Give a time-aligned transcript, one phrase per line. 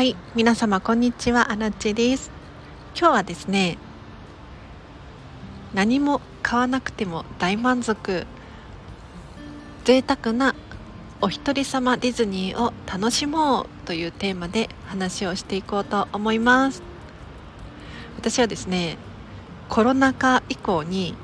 [0.00, 1.52] はい皆様こんにちは。
[1.52, 2.30] アラチです。
[2.98, 3.76] 今日はですね
[5.74, 8.26] 何も買わなくても大満足
[9.84, 10.54] 贅沢な
[11.20, 16.82] お一人様ディズニーを楽しもうというテーマで話をしていこうと思います。
[18.16, 18.96] 私はですね
[19.68, 21.14] コロナ禍以降に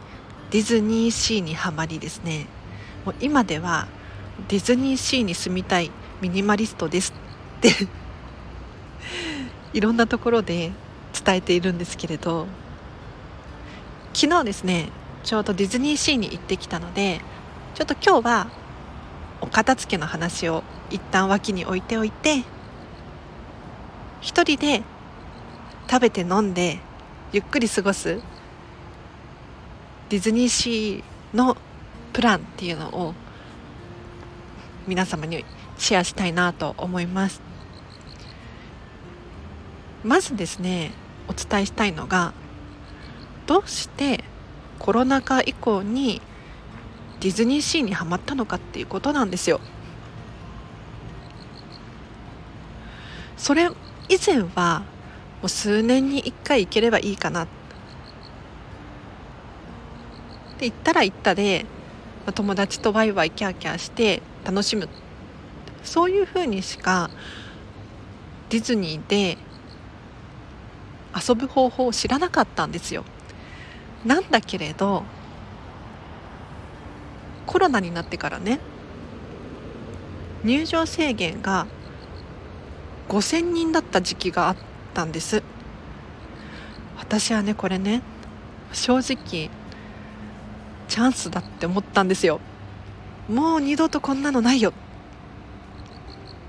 [0.50, 2.46] ディズニーシーにはまりですね。
[3.06, 3.88] もう今では
[4.48, 5.90] ディズニーシーに住みたい
[6.20, 7.14] ミニマリストです
[7.56, 7.70] って
[9.76, 10.72] いろんなところで
[11.12, 12.46] 伝えているんですけれど
[14.14, 14.88] 昨日ですね
[15.22, 17.20] ちょうどディズニーシーに行ってきたので
[17.74, 18.48] ちょっと今日は
[19.42, 22.42] お片付けの話を一旦脇に置いておいて
[24.22, 24.82] 一人で
[25.90, 26.78] 食べて飲んで
[27.32, 28.22] ゆっくり過ごす
[30.08, 31.54] ディズニーシーの
[32.14, 33.14] プランっていうのを
[34.86, 35.44] 皆様に
[35.77, 37.45] シェアしたいなと思います。
[40.06, 40.92] まずですね
[41.26, 42.32] お伝えしたいのが
[43.46, 44.22] どうして
[44.78, 46.22] コロナ禍以降に
[47.18, 49.60] ディズニーシーにはまったのかっていうことなんですよ。
[53.36, 53.68] それ
[54.08, 54.84] 以前は
[55.40, 57.44] もう数年に1回行ければいいかな。
[57.44, 57.50] って
[60.60, 61.66] 言ったら行ったで
[62.32, 64.88] 友達とワイワイキャーキャーして楽しむ。
[65.82, 67.10] そういうふうにしか
[68.50, 69.38] ディズニーで
[71.17, 73.05] 遊ぶ方法を知らなかったんですよ。
[74.05, 75.03] なんだけれど
[77.47, 78.61] コロナになってからね
[80.45, 81.67] 入場制限が
[83.08, 84.56] 5000人だった時期があっ
[84.95, 85.42] たんです。
[86.98, 88.03] 私はねこれね
[88.73, 89.51] 正直
[90.89, 92.41] チャンスだって思ったんですよ。
[93.28, 94.73] もう二度とこんなのないよ。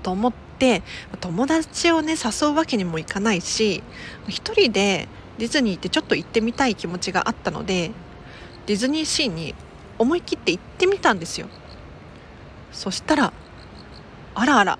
[0.02, 0.82] と思って
[1.20, 3.82] 友達をね誘うわけにもいかないし
[4.28, 5.08] 一人で
[5.38, 7.92] ディズニーってちょっと行ってみたい気持ちがあったので
[8.66, 9.54] ディズニーシーに
[9.98, 11.48] 思い切って行ってみたんですよ。
[12.72, 13.32] そしたら
[14.34, 14.78] あらあら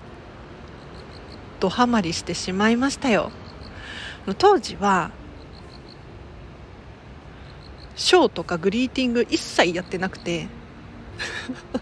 [1.59, 3.31] ドハマりしてしまいましたよ。
[4.37, 5.11] 当時は
[7.95, 10.47] ショーとかグリーティング一切やってなくて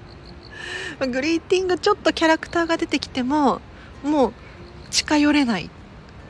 [0.99, 3.61] グリーティングちょっとキャラクターが出てきても
[4.03, 4.33] もう
[4.91, 5.69] 近寄れない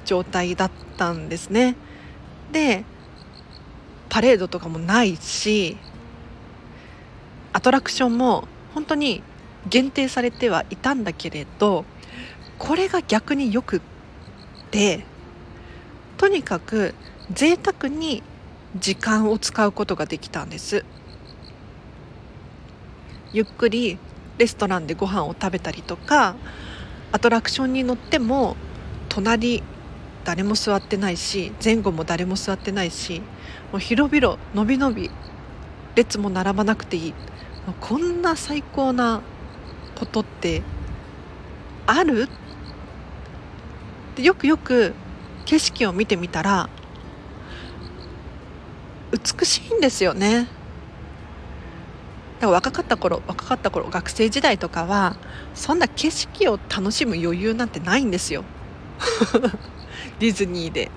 [0.05, 1.75] 状態だったんですね。
[2.51, 2.83] で
[4.09, 5.77] パレードとかもないし
[7.53, 9.21] アトラクションも本当に
[9.69, 11.83] 限定されてはいたんだけれど
[12.57, 13.81] これが逆によくっ
[14.71, 15.03] て
[16.17, 16.95] とにかく
[17.31, 18.23] 贅沢に
[18.75, 20.85] 時間を使うことができたんです。
[23.33, 23.97] ゆっくり
[24.37, 26.35] レストランでご飯を食べたりとか
[27.11, 28.55] アトラクションに乗っても
[29.09, 29.63] 隣
[30.23, 33.21] 誰も座ってないし前後も誰も座ってないし
[33.71, 35.09] もう広々のびのび
[35.95, 37.13] 列も並ばなくていい。
[37.81, 39.21] こんな最高な
[39.95, 40.61] ことって
[41.85, 42.29] ある？
[44.15, 44.93] でよくよく
[45.45, 46.69] 景色を見てみたら
[49.11, 50.47] 美しいんですよね。
[52.39, 55.15] だから若かった頃若かった頃学生時代とかは
[55.55, 58.43] そんな景色を楽しむ余裕なんてないんですよ。
[60.19, 60.91] ディズニーで。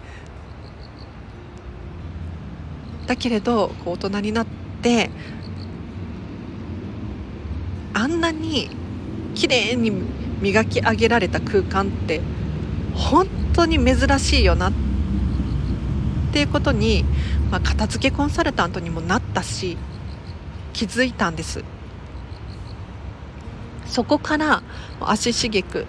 [3.06, 4.46] だけれどこう大人になっ
[4.82, 5.10] て
[7.92, 8.70] あんなに
[9.34, 9.90] 綺麗に
[10.40, 12.20] 磨き上げられた空間って
[12.94, 14.72] 本当に珍しいよなっ
[16.32, 17.04] ていうことに、
[17.50, 19.76] まあ、片付けコンサルタントにもなったし
[20.72, 21.64] 気づいたんです。
[23.86, 24.62] そこから
[25.00, 25.86] 足しげく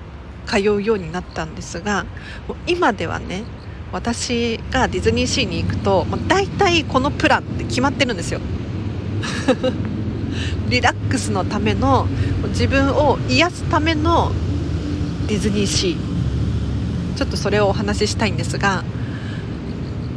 [0.47, 2.05] 通うようになったんですが
[2.65, 3.43] 今ではね
[3.91, 8.39] 私がディズニーシーに行くと大体このプランって決まってるんですよ。
[10.69, 12.07] リラックスのための
[12.49, 14.31] 自分を癒すための
[15.27, 15.97] ディズニーシー。
[17.17, 18.83] ちょっとそれをお話ししたいんですが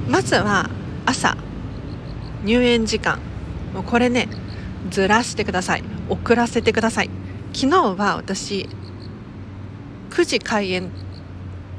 [0.08, 0.70] まずは
[1.04, 1.36] 朝
[2.44, 3.18] 入園時間。
[3.74, 4.28] もうこれね
[4.88, 5.84] ずらしてください。
[6.08, 7.10] 遅らせてください。
[7.52, 8.68] 昨日は私
[10.10, 10.90] 9時開園っ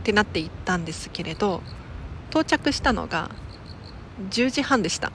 [0.04, 1.62] てなって行ったんですけれど
[2.30, 3.30] 到着したのが
[4.30, 5.12] 10時半でした。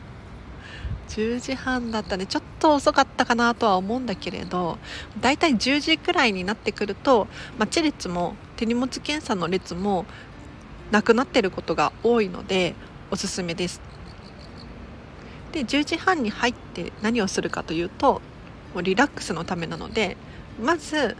[1.09, 4.79] 10時半だったんでちょっと遅かったかなとは思うんだけれど
[5.21, 10.07] だいたい10時くらいになってくると待ち列も手荷物検査の列も
[10.91, 12.75] なくなってることが多いので
[13.11, 13.81] おすすめです。
[15.55, 18.21] で10時半に入って何をするかというと
[18.75, 20.17] もうリラックスのためなので
[20.61, 21.17] まず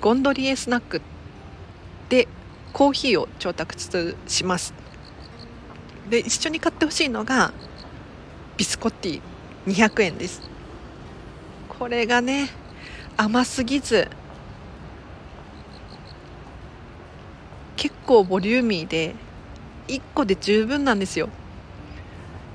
[0.00, 1.02] ゴンドリエスナック
[2.08, 2.26] で
[2.72, 4.72] コーヒーを調達します。
[6.08, 7.52] で一緒に買ってほしいのが
[8.56, 9.20] ビスコッティ
[9.66, 10.40] 200円です。
[11.68, 12.48] これがね
[13.18, 14.08] 甘すぎず
[17.76, 19.14] 結構ボリューミーで
[19.88, 21.28] 1個で十分なんですよ。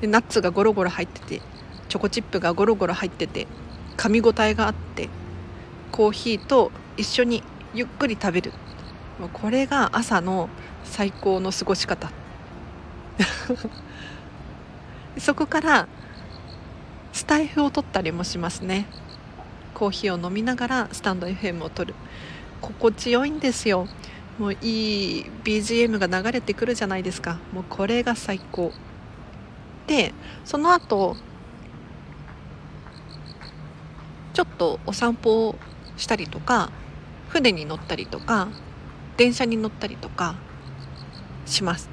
[0.03, 1.41] でナッツがゴロゴロ入ってて
[1.87, 3.47] チョコチップがゴロゴロ入ってて
[3.95, 5.07] 噛み応えがあって
[5.93, 7.41] コーヒーと一緒に
[7.73, 8.51] ゆっくり食べる。
[9.31, 10.49] これが朝の
[10.83, 12.11] 最高の過ごし方。
[15.17, 15.87] そこから
[17.13, 18.87] スタイフを取ったりもしますね。
[19.73, 21.95] コーヒーを飲みながらスタンド FM を取る。
[22.59, 23.87] 心地よいんですよ。
[24.37, 27.37] もういい BGM が流れてくるじゃないですか。
[27.53, 28.73] もうこれが最高。
[29.87, 30.13] で
[30.45, 31.15] その後
[34.33, 35.55] ちょっとお散歩を
[35.97, 36.71] したりとか
[37.29, 38.47] 船に乗ったりとか
[39.17, 40.35] 電車に乗ったりとか
[41.45, 41.89] します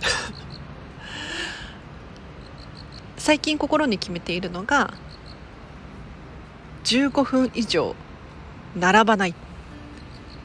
[3.16, 4.94] 最近心に決めているのが
[6.84, 7.94] 15分以上
[8.76, 9.34] 並ばない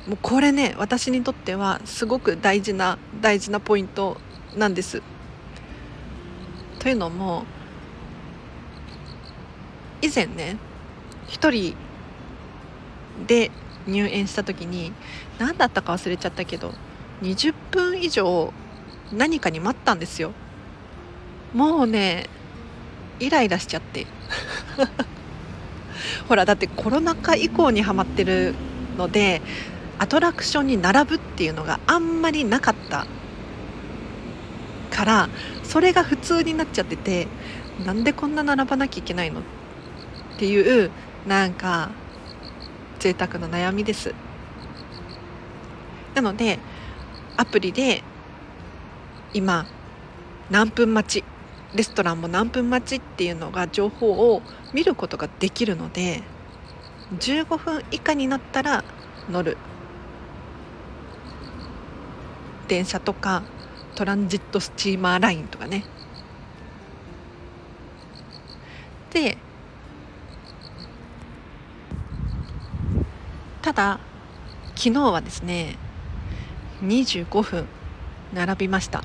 [0.08, 4.18] もうこれね私にとってはすごく大事な大事なポイント
[4.56, 5.02] なんです。
[6.88, 7.44] というのも
[10.02, 10.56] 以前ね
[11.28, 11.76] 一人
[13.28, 13.52] で
[13.86, 14.94] 入園した時に
[15.38, 16.72] 何だったか忘れちゃったけど
[17.24, 18.54] 20分以上
[19.12, 20.32] 何かに待ったんですよ。
[21.54, 22.30] もうね
[23.20, 24.08] イライラしちゃって。
[26.30, 28.56] ほらだってコロナ禍以降にはまってる
[28.98, 29.42] ので
[30.00, 33.08] アトラクションに並ぶっていうのがあんまりなかった
[34.88, 35.30] から
[35.64, 37.28] それが普通になっちゃってて
[37.86, 39.42] なんでこんな並ばなきゃいけないの？
[39.42, 39.44] っ
[40.40, 40.92] ていう
[41.28, 41.90] なんか
[43.00, 44.14] 贅沢な悩みです。
[46.16, 46.60] なので
[47.36, 48.02] アプリで
[49.34, 49.68] 今
[50.50, 51.26] 何分待ち
[51.76, 54.42] レストランも何分待ちっていうのが情報を
[54.74, 56.24] 見ることができるので
[57.20, 58.84] 15分以下になったら
[59.30, 59.58] 乗る。
[62.68, 63.44] 電車とか
[63.98, 65.84] トランジットスチーマーラインとかね。
[69.12, 69.40] で
[73.64, 74.00] ただ
[74.76, 75.78] 昨日はですね
[76.84, 77.66] 25分
[78.36, 79.04] 並びました。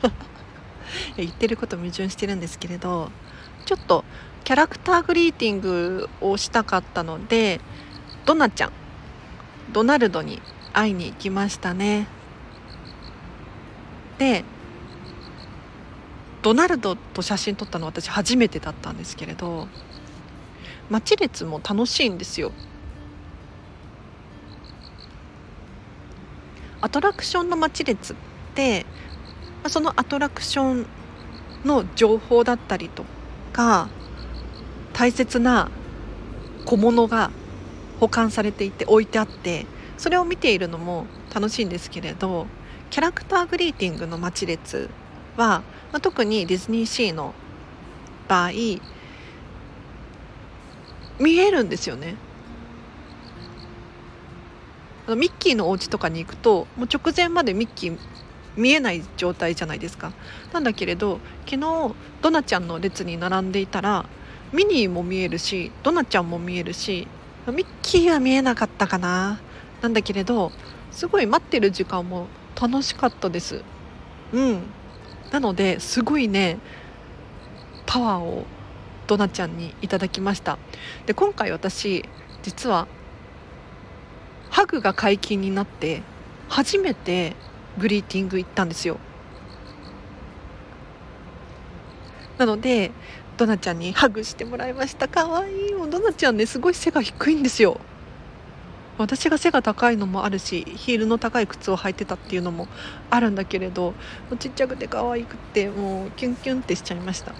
[1.16, 3.10] 言ってること矛盾してるんですけれど
[3.64, 4.04] ちょっと
[4.44, 7.62] キャラクターグリーティングをしたかったので
[8.26, 8.72] ドナちゃん
[9.72, 10.42] ドナルドに
[10.74, 12.19] 会いに行きましたね。
[14.20, 14.44] で
[16.42, 19.66] ドナルドと写真撮ったの私初めてだったんですけれど
[20.90, 22.52] 待ち列も楽しいんですよ。
[26.82, 28.16] アトラクションの待ち列っ
[28.54, 28.84] て
[29.68, 30.86] そのアトラクション
[31.64, 33.04] の情報だったりと
[33.52, 33.88] か
[34.92, 35.70] 大切な
[36.64, 37.30] 小物が
[38.00, 39.66] 保管されていて置いてあって
[39.98, 42.46] それを見ているのも楽しいんですけれど
[42.90, 44.90] キャラクターグリーティングの待ち列
[45.36, 47.34] は、まあ、特にディズニーシーの
[48.28, 48.50] 場合
[51.20, 52.16] 見えるんですよね。
[55.06, 57.98] ミッキーのお家とかに行くともう直前までミッキー
[58.56, 60.12] 見えない状態じゃないですか。
[60.52, 64.04] なんだけれど昨日ドナちゃんの列に並んでいたら
[64.52, 67.06] ミニーも見えるしドナちゃんも見えるし
[67.46, 69.40] ミッキーは見えなかったかな。
[69.80, 70.50] なんだけれど
[70.90, 72.26] すごい待ってる時間も
[72.60, 73.62] 楽しかったです。
[74.32, 74.62] うん。
[75.30, 76.58] なのですごいね
[77.86, 78.46] パワーを
[79.06, 80.58] ドナちゃんにいただきました。
[81.06, 82.04] で今回私
[82.42, 82.86] 実は
[84.50, 86.02] ハグが解禁になって
[86.48, 87.34] 初めて
[87.78, 88.98] グリーティング行ったんですよ。
[92.38, 92.90] なので
[93.36, 95.08] ドナちゃんにハグしてもらいました。
[95.08, 97.80] かわいいもうドナちゃんねすごい背が低いんですよ
[99.00, 102.68] 私が背が高いのもあるしヒールの高い靴を履いてたっていうのも
[103.08, 103.94] あるんだけれど
[104.38, 107.32] ちっちゃくて可愛くてもうキュンキュンってしちゃいました。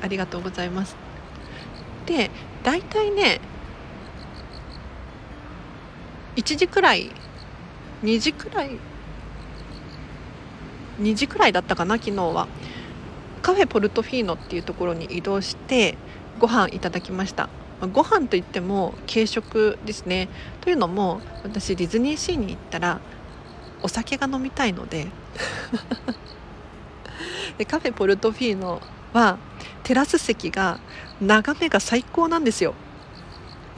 [0.00, 0.96] ありがとうございます。
[2.06, 2.30] で
[2.62, 3.40] 大体ね
[6.36, 7.10] 1時くらい
[8.02, 8.78] 2時くらい
[10.98, 12.48] 2時くらいだったかな昨日は。
[13.42, 15.96] カフェポルトフィーノっていうところに移動して
[16.38, 17.48] ご飯いただきました。
[17.82, 20.28] まあご飯といっても軽食ですね。
[20.60, 23.00] というのも私ディズニーシーに行ったら
[23.82, 25.08] お酒が飲みたいので。
[27.58, 28.80] でカフェポルトフィーノ
[29.12, 29.36] は
[29.82, 30.78] テラス席が
[31.20, 32.74] 眺めが最高なんですよ。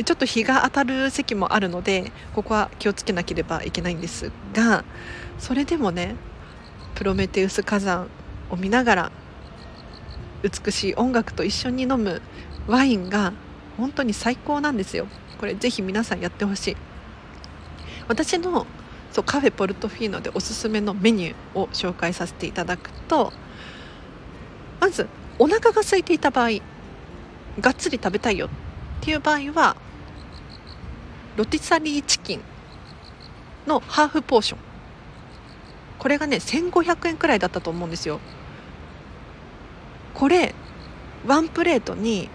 [0.05, 4.85] ちょっと日が当たる席もあるのでここは気をつけなければいけないんですが
[5.39, 6.17] それでもね
[6.97, 8.09] プロメテウス火山
[8.51, 9.13] を見ながら
[10.43, 12.21] 美しい音楽と一緒に飲む
[12.67, 13.33] ワインが
[13.77, 15.07] 本当に最高なんですよ。
[15.39, 16.77] これぜひ皆さんやってほしい。
[18.09, 18.67] 私の
[19.11, 23.33] そうカフェポルトフィーノでおすすめのメニューを紹介させていただくと
[24.81, 26.59] まずお腹が空いていた場合
[27.61, 28.51] がっつり食べたいよっ
[29.01, 29.77] ていう場合は
[31.37, 32.41] ロティサリーチキン
[33.67, 34.61] のハーフポーション。
[35.99, 38.21] これがね1500円くらいだったと思うんですよ。
[40.13, 40.55] これ
[41.27, 42.29] ワンプレートに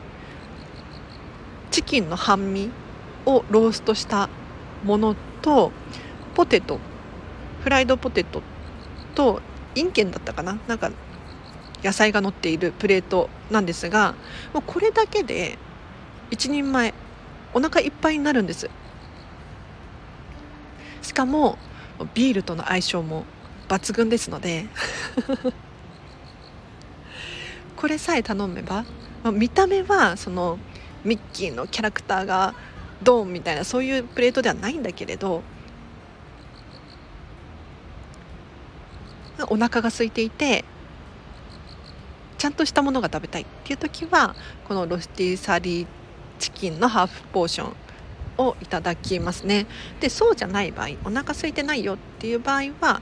[1.80, 2.72] チキンの半身
[3.26, 4.28] をローストした
[4.84, 5.72] ものと
[6.36, 6.78] ポテト
[7.64, 8.42] フライドポテト
[9.16, 9.42] と
[9.76, 10.60] インゲンだったかな？
[10.68, 10.92] なんか
[11.82, 14.16] 野菜が乗っているプレートなんですが
[14.54, 15.58] もうこれだけで
[16.32, 16.94] 1人前
[17.54, 18.70] お腹いっぱいになるんです。
[21.02, 21.58] しかも
[22.14, 23.24] ビールとの相性も
[23.70, 24.66] 抜群ですので
[27.78, 28.84] これさえ頼めば、
[29.24, 30.60] まあ、見た目はその
[31.04, 32.54] ミッキーのキャラクターが
[33.02, 35.42] ドーンみたいなそういうプレートではないんだけれど
[39.48, 40.66] お腹が空いていて
[42.38, 44.36] ちゃんとしたものが食べたいっていう時は
[44.68, 45.88] このロスティサリー
[46.40, 47.74] チキンのハーフポーション
[48.38, 49.68] をいただきますね。
[50.00, 53.02] でそうじゃない場合お腹空いてないよっていう場合は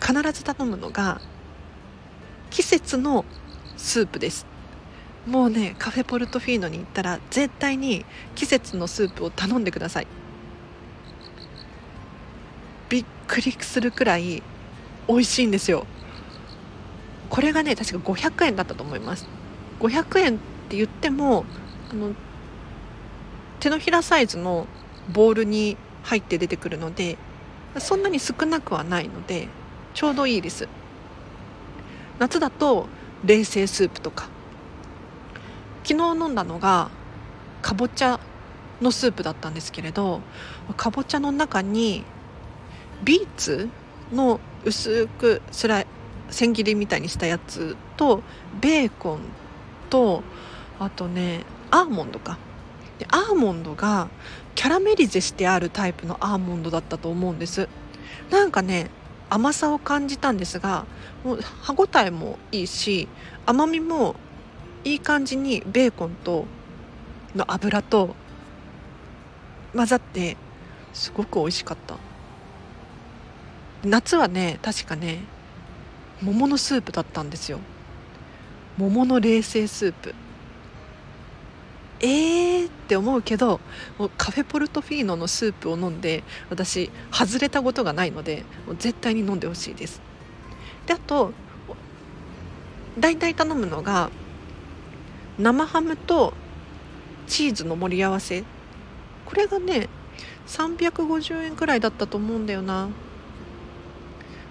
[0.00, 1.20] 必ず頼むのが
[2.50, 3.24] 季節の
[3.76, 4.51] スープです。
[5.26, 10.06] もうねカフェポルトフィーノに行ったら絶対に季節のスープを頼んでください。
[12.88, 14.42] びっくりするくらい
[15.08, 15.86] 美味しいんですよ。
[17.30, 19.26] これがね確か500円だったと思います。
[19.80, 20.38] 500円っ
[20.68, 21.44] て言っても
[21.90, 22.14] あの
[23.60, 24.66] 手のひらサイズの
[25.12, 27.16] ボウルに入って出てくるので
[27.78, 29.48] そんなに少なくはないので
[29.94, 30.68] ちょうどいいです。
[32.18, 32.88] 夏だと
[33.24, 34.28] 冷製スープとか
[35.84, 36.90] 昨日飲んだのが
[37.60, 38.20] かぼちゃ
[38.80, 40.20] のスープだったんですけれど
[40.76, 42.04] かぼちゃの中に
[43.04, 43.68] ビーツ
[44.12, 45.86] の薄くスライ
[46.30, 48.22] 千切りみたいにしたやつと
[48.60, 49.20] ベーコン
[49.90, 50.22] と
[50.78, 52.38] あとねアーモンドか。
[52.98, 54.08] でアーモンドが
[54.54, 57.68] キャラメリゼしてあるタイプのアーモンドだったと思うんです。
[58.30, 58.90] なんかね
[59.30, 60.84] 甘さを感じたんですが
[61.24, 63.08] もう歯ごたえもいいし
[63.46, 64.14] 甘みも
[64.84, 66.46] いい感じにベーコンと
[67.34, 68.14] の油と
[69.74, 70.36] 混ざって
[70.92, 71.96] すごく美味しかった。
[73.84, 75.20] 夏はね確かね
[76.20, 77.58] 桃のスープだったんですよ。
[78.78, 80.14] 桃の冷製スープ。
[82.00, 83.60] えーって思うけど
[84.18, 88.44] カフェポルトフィーノのスープを飲んで私外れたことがないので
[88.78, 90.00] 絶対に飲んでほしいです。
[90.86, 91.32] であと
[92.98, 94.10] 大体頼むのが
[95.38, 96.34] 生ハムと
[97.26, 98.44] チーズの盛り合わせ。
[99.24, 99.88] これがね
[100.46, 102.88] 350円くらいだったと思うんだよな。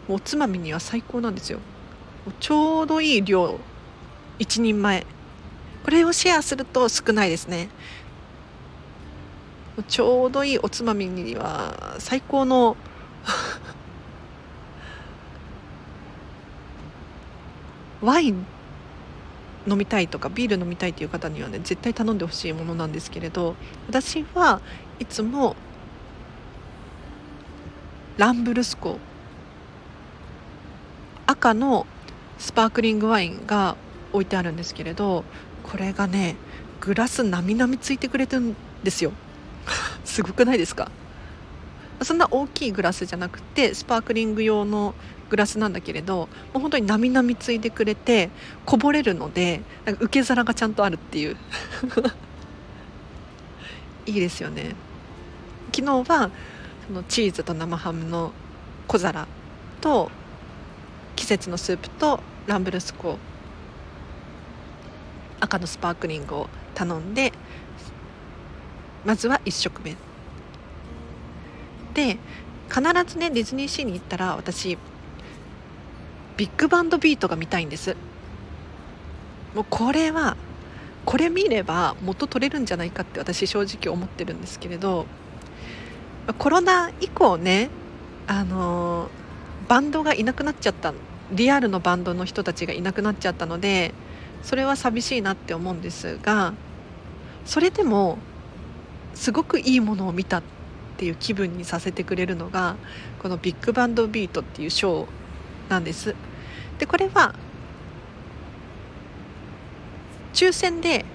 [0.07, 1.59] おつまみには最高なんですよ。
[2.39, 3.59] ちょうどいい量。
[4.39, 5.05] 1人前。
[5.83, 7.69] これをシェアすると少ないですね。
[9.87, 12.75] ちょうどいいおつまみには最高の
[18.01, 18.45] ワイン
[19.67, 23.55] 飲みたいとかビール飲みたいという方にはね絶対頼んでほしいものなんですけれど
[23.87, 24.61] 私は
[24.99, 25.55] いつも
[28.17, 28.97] ランブルスコ
[31.27, 31.85] 赤の
[32.37, 33.75] スパークリングワインが
[34.13, 35.23] 置いてあるんですけれど
[35.63, 36.35] これがね
[36.79, 39.11] グラスなみなみついてくれてるんですよ。
[40.03, 40.89] すごくないですか？
[42.01, 44.95] そんな大きいグラスじゃなくてスパークリング用の
[45.31, 48.29] グラスなんだけれどもう本当になみなみついでくれて
[48.65, 51.37] こぼれるのでなんか受け皿がちゃんとあるっていう。
[54.05, 54.75] いいですよね。
[55.73, 56.31] 昨日は
[56.87, 58.33] そのチーズと生ハムの
[58.87, 59.25] 小皿
[59.79, 60.11] と
[61.15, 63.17] 季節のスープとランブルスコ
[65.39, 67.31] 赤のスパークリングを頼んで
[69.05, 69.95] まずは1食目。
[71.93, 72.17] で
[72.69, 74.77] 必ずねディズニーシーに行ったら私
[76.41, 77.95] ビッグバンドビートが見たいんです。
[79.53, 80.35] もうこれは
[81.05, 85.05] これ見れば元取れるんじゃないかって私正直思ってるんですけれど
[86.39, 87.69] コロナ以降ね
[88.25, 89.11] あの
[89.67, 90.95] バンドがいなくなっちゃった
[91.31, 93.93] リアルのバンドの人たちがいなくなっちゃったので
[94.41, 96.55] それは寂しいなって思うんですが
[97.45, 98.17] それでも
[99.13, 100.43] すごくいいものを見たっ
[100.97, 102.77] ていう気分にさせてくれるのが
[103.21, 105.07] このビッグバンドビートっていうショー
[105.69, 106.15] なんです。
[106.81, 107.35] でこれは
[110.33, 111.05] 抽選で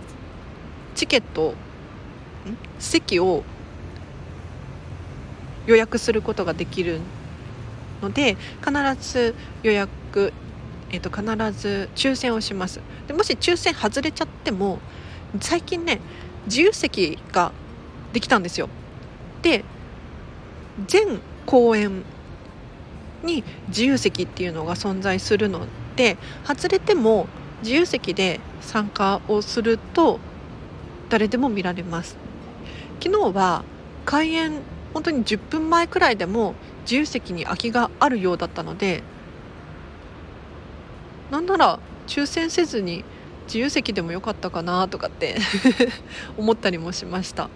[0.95, 1.55] チケット
[2.79, 3.43] 席を
[5.67, 7.01] 予約することができる
[8.01, 10.33] ので必ず予約、
[10.93, 12.81] えー、と必ず抽選をします。
[13.09, 14.79] でもし抽選外れちゃっても
[15.41, 16.01] 最近ね
[16.47, 17.51] 自由席が
[18.13, 18.69] できたんですよ。
[19.43, 19.65] で
[20.87, 22.05] 全公演
[23.27, 25.67] に自由席っていうのが存在するの
[25.97, 26.17] で
[26.47, 27.27] 外れても
[27.63, 30.19] 自由席で参加をすると
[31.11, 32.17] 誰でも見られます
[33.03, 33.65] 昨日は
[34.05, 34.61] 開演
[34.95, 39.03] 本当に10分前くらいでも自由席に空きがあるようだったので
[41.31, 43.05] なんなら抽選せずに
[43.47, 45.37] 自由席でもよかったかなとかって
[46.39, 47.49] 思ったりもしました。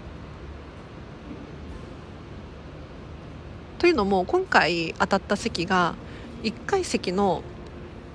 [3.80, 5.94] というのも今回当たった席が
[6.42, 7.42] 1階席の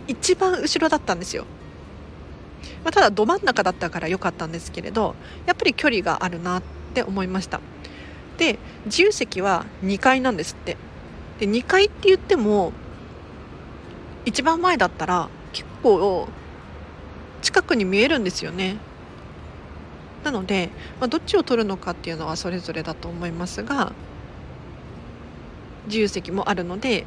[0.08, 1.46] 一番後ろだったんですよ。
[2.84, 5.16] まあ、ただど真ん中だったから良かったんですけれど
[5.48, 7.60] やっぱり距離があるなって思いました。
[8.38, 10.78] で自由席は2階なんですって。
[11.40, 12.72] で2階って言っても
[14.24, 16.28] 一番前だったら結構
[17.42, 18.78] 近くに見えるんですよね。
[20.24, 20.70] なので、
[21.00, 23.94] まあ、どっちを取るのかっていうのはそれぞれだと思いますが
[25.88, 27.06] 自由席もあるので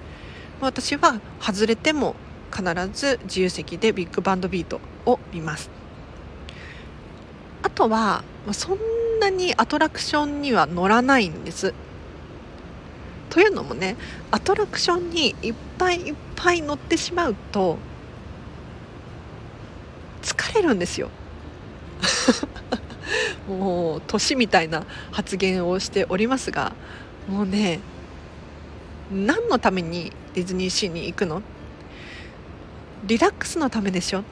[0.60, 2.16] 私は外れても
[2.52, 5.70] 必ず自由席でビッグバンドビートを見ます。
[7.62, 8.78] あとはそん
[9.20, 11.74] なにアトラクションには乗らないんです。
[13.30, 13.96] というのもね
[14.30, 17.78] アトラクションにいっぱいいっぱい乗ってしまうと
[20.22, 21.10] 疲れるんですよ。
[23.48, 26.72] もう年みたいな発言をしておりますが
[27.28, 27.80] もうね
[29.10, 31.42] 何のためにディズニーシーに行くの？
[33.06, 34.22] リラックスのためでしょ？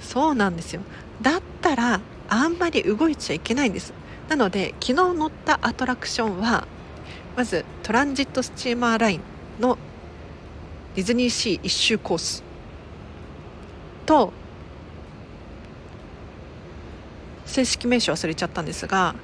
[0.00, 0.80] そうなんですよ。
[1.20, 3.92] だったらあんまり動いちゃいけないんです。
[4.28, 6.66] なので昨日乗ったアトラクションは
[7.36, 9.20] まずトランジットスチーマーライン
[9.60, 9.78] の
[10.94, 12.42] ディズニーシー一周コース。
[14.06, 14.32] と
[17.44, 19.14] 正式名称忘れちゃったんですが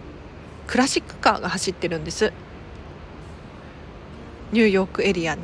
[0.67, 2.33] クラシックカーが走ってるんです。
[4.53, 5.43] ニューヨークエリアに。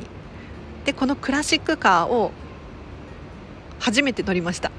[0.85, 2.31] でこのクラシックカーを
[3.79, 4.71] 初めて乗りました。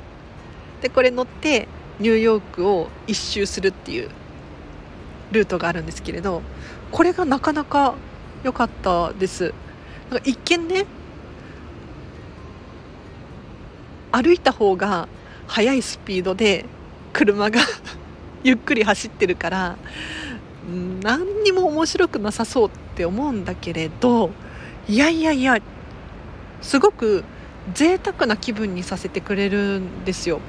[0.81, 1.69] でこれ乗って
[2.01, 4.11] ニューヨークを一周するっていう
[5.31, 6.43] ルートがあるんですけれど
[6.91, 7.95] これがなかなか
[8.43, 9.55] 良かったです。
[10.11, 10.87] なんか一見ね
[14.11, 15.09] 歩いた方が
[15.47, 16.67] 速いスピードで
[17.13, 17.61] 車が
[18.45, 19.77] ゆっくり走ってるから
[21.03, 24.31] 何にも面白くなさそうっって思うんだけれど
[24.87, 25.59] いやいやいや
[26.61, 27.25] すごく
[27.75, 30.41] 贅沢な気分にさせてくれるんですよ。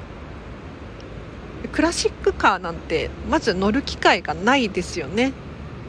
[1.72, 5.32] クラシックカーなんてまず乗る機会がないですよね。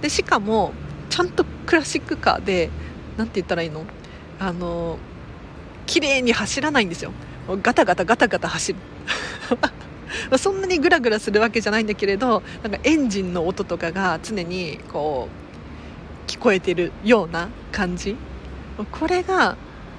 [0.02, 0.72] でしかも
[1.10, 2.70] ちゃんとクラシックカーで
[3.18, 3.86] 何て言ったらいいの？
[4.40, 4.98] あの
[5.86, 7.12] 綺麗に走らないんですよ。
[7.62, 8.80] ガタガタガタガタ走る。
[10.38, 15.45] そんなにグラグラするわけじゃないんだけれどなんかエンジンの音とかが常にこう
[16.28, 18.16] 聞こえてるような感じ？
[18.92, 19.58] これが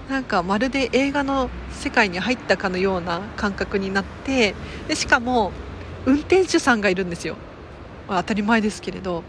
[0.09, 4.55] なんかまるで映画の世界に入ったかのような感覚になって
[4.89, 5.53] でしかも
[6.05, 7.37] 運転手さんがいるんですよ、
[8.09, 9.23] まあ、当たり前ですけれど。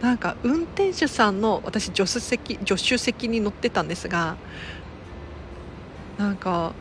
[0.00, 4.38] なんか運転手さんの私助手席助手席に乗ってたんですが
[6.16, 6.72] なんか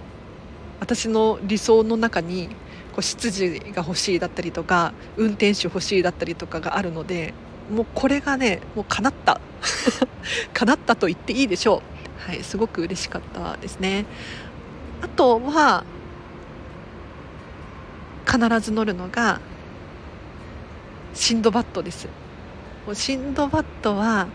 [0.80, 2.48] 私の理想の中に
[2.94, 7.34] こう執事が欲しいだったりとか運転手欲しいだったりとかがあるので
[7.70, 9.40] もうこれがねもう叶った。
[10.54, 11.82] 叶ったと言っていいでしょ
[12.28, 14.06] う、はい、すごく嬉しかったですね。
[15.02, 15.84] あとは
[18.26, 19.40] 必ず乗るのが
[21.14, 22.08] シンドバッドです。
[22.86, 24.28] もうシンドバッドは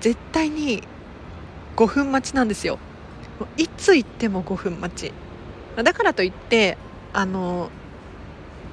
[0.00, 0.82] 絶対に
[1.76, 2.78] 5分待ちなんですよ。
[3.56, 5.12] いつ行っても5分待ち。
[5.82, 6.76] だからといって
[7.12, 7.70] あの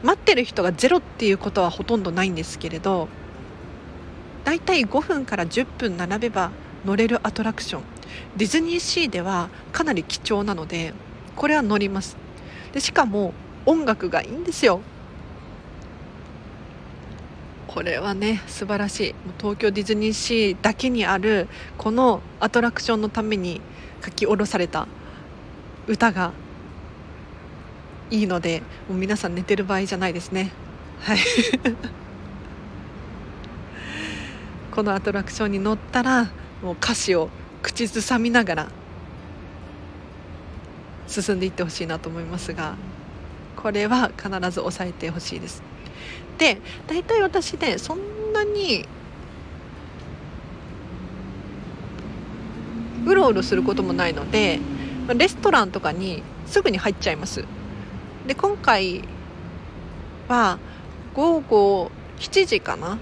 [0.04, 3.08] 待ってる人がゼロっていうことはほとんどないんですけれど
[4.48, 6.52] だいたい5分から10分並べば
[6.86, 7.82] 乗れるアトラクション。
[8.38, 10.94] ディズニーシーではかなり貴重なので
[11.36, 12.16] これは乗ります。
[12.72, 13.34] でしかも
[13.66, 14.80] 音楽がいいんですよ。
[17.68, 19.16] これはね素晴らしい。
[19.38, 23.60] 東京ディズニーシーだけにあるこのアトラクションのために
[24.02, 24.88] 書き下ろされた
[25.88, 26.32] 歌が
[28.10, 30.54] いいのでもう皆さん寝てる場合じゃないですね。
[31.02, 31.18] はい。
[34.78, 36.26] このアトラクションに乗ったら
[36.62, 37.30] もう歌詞を
[37.64, 38.68] 口ずさみながら
[41.08, 42.76] 進んでいってほしいなと思いますが
[43.56, 45.64] これは必ず押さえてほしいです。
[46.38, 48.86] で大体私ねそんなに
[53.08, 54.60] うろうろすることもないので
[55.08, 57.46] レストランとかにすぐに入っちゃいます。
[58.28, 59.02] で今回
[60.28, 60.60] は
[61.16, 63.00] 午後7時かな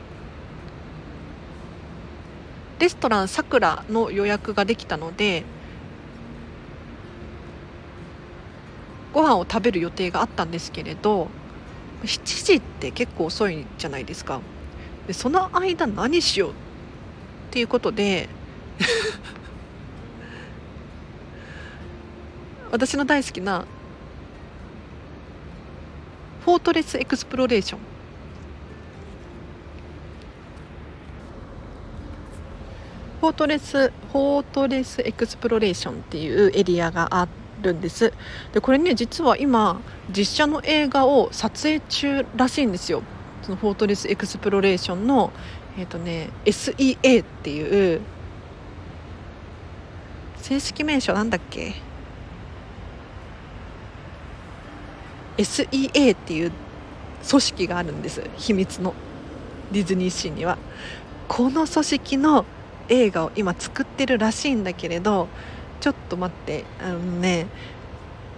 [2.80, 5.44] レストランさくらの予約ができたので
[9.14, 11.30] ご飯を食べる予定があったんですけれど
[12.04, 14.42] 7時って結構遅いじゃないですか。
[15.08, 16.54] でその間何しようっ
[17.52, 18.28] ていうことで
[22.72, 23.66] 私の大好きな
[26.44, 27.95] フォートレスエクスプロレーション。
[33.26, 37.28] フォートレスフォートレスエクスプロレーションっていうエリアがあ
[37.60, 38.14] るんです。
[38.54, 39.82] でこれね実は今
[40.16, 43.02] 実写の映画を撮影中らしいんですよ。
[43.42, 45.32] そのフォートレスエクスプロレーションの
[45.76, 48.02] えっ、ー、とね SEA っていう
[50.38, 51.74] 正式名称なんだっけ
[55.38, 56.52] ？SEA っていう
[57.28, 58.22] 組織があるんです。
[58.38, 58.94] 秘密の。
[59.72, 60.60] ディズニーシーには。
[61.28, 62.46] この組織の
[62.90, 65.28] 映画を今作ってるらしいんだけれど
[65.80, 67.48] ちょっと待ってあのね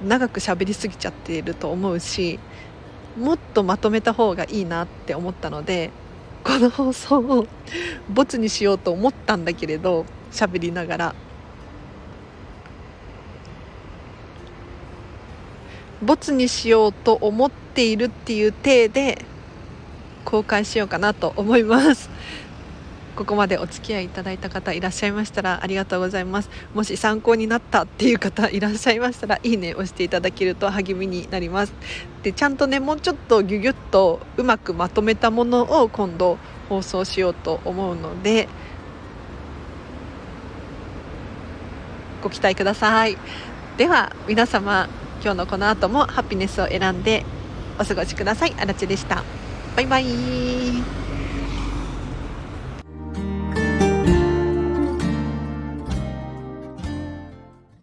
[0.06, 2.40] 長く喋りすぎちゃってると思うし
[3.18, 5.92] もっとまとめた方がいいなって思ったので
[6.44, 7.48] この放送を
[8.10, 11.16] ボツにしようと思ったんだけれど喋りながら。
[16.00, 19.26] ボツにしようと思っているっていう体で
[20.26, 22.10] 公開しようかなと思います。
[23.18, 26.52] ここまでお付き合いいただいた方いらっしゃいましたらありがとうございます。
[26.76, 31.74] もし参考になったっていう方いらっしゃいましたらいいね押していただけると励みになります。
[32.22, 36.38] でちゃんとねもうちょっとギュギュッとうまくまとめたものを今度
[36.70, 38.48] 放送しようと思うので
[42.22, 43.18] ご期待ください。
[43.78, 44.90] では皆様
[45.24, 47.26] 今日のこの後もハピネスを選んで
[47.80, 48.54] お過ごしください。
[48.60, 49.24] あらでした。
[49.76, 51.07] バイバイ。